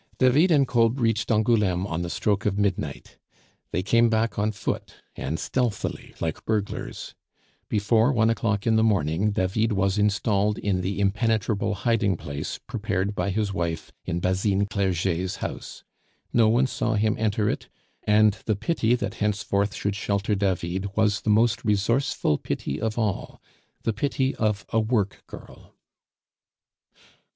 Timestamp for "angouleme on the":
1.29-2.09